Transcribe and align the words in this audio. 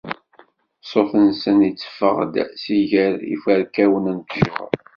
Ṣṣut-nsen 0.83 1.57
itteffeɣ-d 1.69 2.33
si 2.61 2.77
gar 2.91 3.15
yifurkawen 3.29 4.05
n 4.17 4.17
ttjur. 4.21 4.69